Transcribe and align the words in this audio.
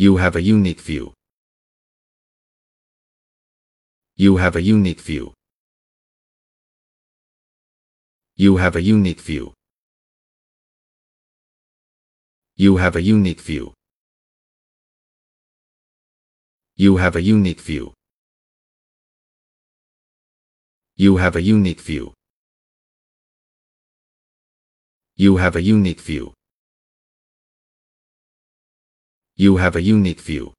You 0.00 0.16
have 0.16 0.34
a 0.34 0.40
unique 0.40 0.80
view. 0.80 1.12
You 4.16 4.38
have 4.38 4.56
a 4.56 4.62
unique 4.62 5.02
view. 5.02 5.34
You 8.34 8.56
have 8.56 8.76
a 8.76 8.80
unique 8.80 9.20
view. 9.20 9.52
You 12.56 12.78
have 12.78 12.96
a 12.96 13.02
unique 13.02 13.42
view. 13.42 13.74
You 16.76 16.96
have 16.96 17.16
a 17.16 17.20
unique 17.20 17.60
view. 17.60 17.92
You 20.96 21.18
have 21.18 21.36
a 21.36 21.42
unique 21.42 21.82
view. 21.82 22.14
You 25.16 25.36
have 25.36 25.56
a 25.56 25.60
unique 25.60 26.00
view. 26.00 26.32
You 29.40 29.56
have 29.56 29.74
a 29.74 29.80
unique 29.80 30.20
view. 30.20 30.52